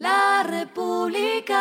[0.00, 1.60] La República.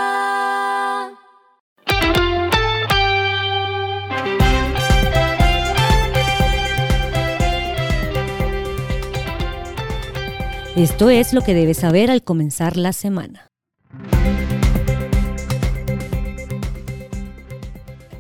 [10.78, 13.50] Esto es lo que debes saber al comenzar la semana.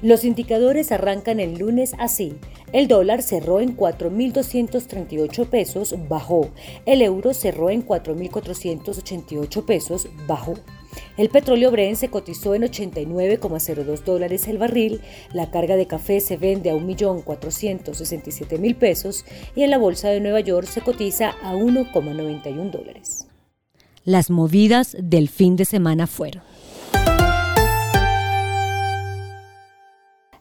[0.02, 2.38] Los indicadores arrancan el lunes así.
[2.72, 6.50] El dólar cerró en 4.238 pesos, bajó.
[6.86, 10.54] El euro cerró en 4.488 pesos, bajó.
[11.18, 15.02] El petróleo Brent se cotizó en 89,02 dólares el barril,
[15.34, 20.40] la carga de café se vende a 1.467.000 pesos y en la bolsa de Nueva
[20.40, 23.28] York se cotiza a 1,91 dólares.
[24.04, 26.49] Las movidas del fin de semana fueron.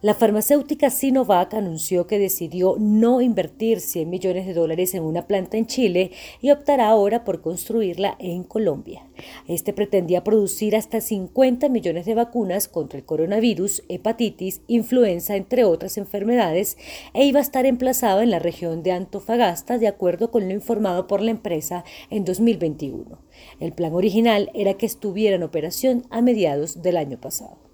[0.01, 5.57] La farmacéutica Sinovac anunció que decidió no invertir 100 millones de dólares en una planta
[5.57, 9.05] en Chile y optará ahora por construirla en Colombia.
[9.49, 15.99] Este pretendía producir hasta 50 millones de vacunas contra el coronavirus, hepatitis, influenza, entre otras
[15.99, 16.77] enfermedades,
[17.13, 21.09] e iba a estar emplazado en la región de Antofagasta, de acuerdo con lo informado
[21.09, 23.19] por la empresa en 2021.
[23.59, 27.68] El plan original era que estuviera en operación a mediados del año pasado.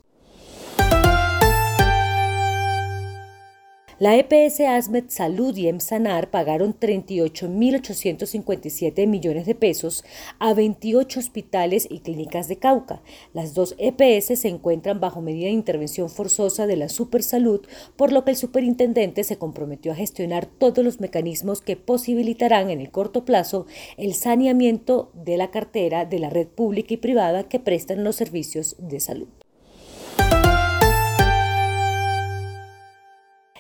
[4.01, 10.05] La EPS Asmed Salud y EMSANAR pagaron 38.857 millones de pesos
[10.41, 13.03] a 28 hospitales y clínicas de Cauca.
[13.35, 17.61] Las dos EPS se encuentran bajo medida de intervención forzosa de la Supersalud,
[17.95, 22.81] por lo que el superintendente se comprometió a gestionar todos los mecanismos que posibilitarán en
[22.81, 27.61] el corto plazo el saneamiento de la cartera de la red pública y privada que
[27.61, 29.29] prestan los servicios de salud.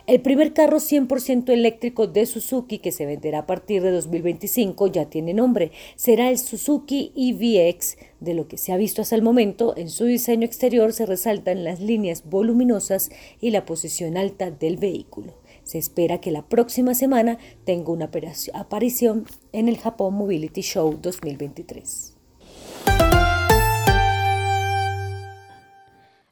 [0.06, 5.06] El primer carro 100% eléctrico de Suzuki que se venderá a partir de 2025 ya
[5.06, 5.72] tiene nombre.
[5.96, 7.96] Será el Suzuki EVX.
[8.20, 11.64] De lo que se ha visto hasta el momento, en su diseño exterior se resaltan
[11.64, 13.10] las líneas voluminosas
[13.40, 15.38] y la posición alta del vehículo.
[15.62, 18.10] Se espera que la próxima semana tenga una
[18.52, 22.14] aparición en el Japón Mobility Show 2023.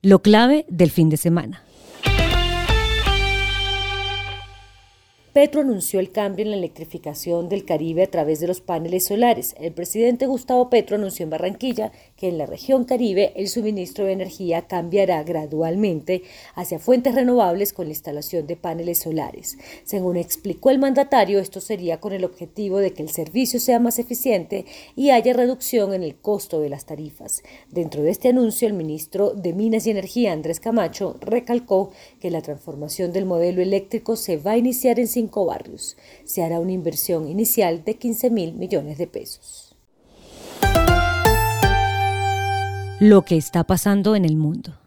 [0.02, 1.64] Lo clave del fin de semana.
[5.32, 9.54] Petro anunció el cambio en la electrificación del Caribe a través de los paneles solares.
[9.58, 14.12] El presidente Gustavo Petro anunció en Barranquilla que en la región Caribe el suministro de
[14.12, 16.22] energía cambiará gradualmente
[16.54, 19.56] hacia fuentes renovables con la instalación de paneles solares.
[19.84, 23.98] Según explicó el mandatario, esto sería con el objetivo de que el servicio sea más
[23.98, 24.66] eficiente
[24.96, 27.42] y haya reducción en el costo de las tarifas.
[27.70, 32.42] Dentro de este anuncio, el ministro de Minas y Energía, Andrés Camacho, recalcó que la
[32.42, 35.96] transformación del modelo eléctrico se va a iniciar en barrios.
[36.24, 39.76] Se hará una inversión inicial de 15 mil millones de pesos.
[43.00, 44.81] Lo que está pasando en el mundo.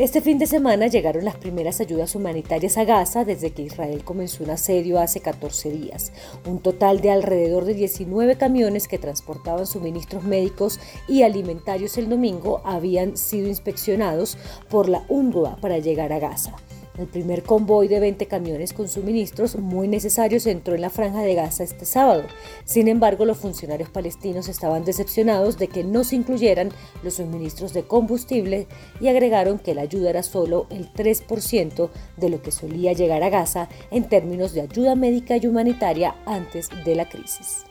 [0.00, 4.42] Este fin de semana llegaron las primeras ayudas humanitarias a Gaza desde que Israel comenzó
[4.42, 6.10] un asedio hace 14 días.
[6.46, 12.62] Un total de alrededor de 19 camiones que transportaban suministros médicos y alimentarios el domingo
[12.64, 14.38] habían sido inspeccionados
[14.70, 16.56] por la UNRWA para llegar a Gaza.
[17.00, 21.34] El primer convoy de 20 camiones con suministros muy necesarios entró en la franja de
[21.34, 22.24] Gaza este sábado.
[22.66, 26.68] Sin embargo, los funcionarios palestinos estaban decepcionados de que no se incluyeran
[27.02, 28.66] los suministros de combustible
[29.00, 33.30] y agregaron que la ayuda era solo el 3% de lo que solía llegar a
[33.30, 37.64] Gaza en términos de ayuda médica y humanitaria antes de la crisis.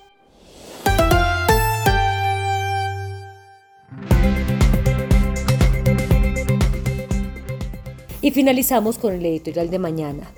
[8.22, 10.32] Y finalizamos con el editorial de mañana.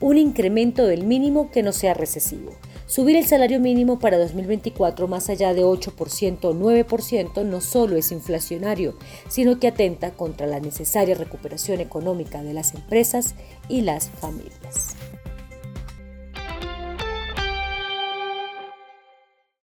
[0.00, 2.52] Un incremento del mínimo que no sea recesivo.
[2.86, 8.12] Subir el salario mínimo para 2024 más allá de 8% o 9% no solo es
[8.12, 8.96] inflacionario,
[9.28, 13.34] sino que atenta contra la necesaria recuperación económica de las empresas
[13.68, 14.94] y las familias.